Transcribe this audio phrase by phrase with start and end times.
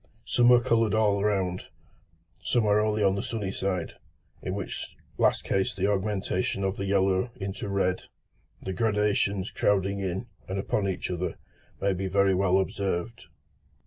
[0.25, 1.67] Some are coloured all round,
[2.41, 3.93] some only on the sunny side,
[4.41, 8.01] in which last case the augmentation of the yellow into red,
[8.63, 11.35] the gradations crowding in and upon each other,
[11.79, 13.25] may be very well observed.